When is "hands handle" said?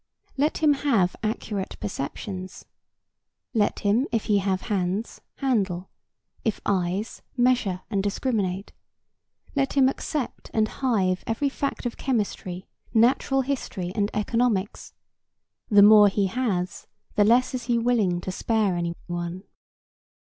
4.61-5.91